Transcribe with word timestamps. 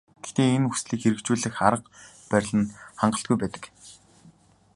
Гэтэл 0.23 0.53
энэ 0.55 0.67
хүслийг 0.69 1.01
хэрэгжүүлэх 1.03 1.55
арга 1.67 1.89
барил 2.31 2.53
нь 2.59 2.73
хангалтгүй 2.99 3.37
байдаг. 3.39 3.63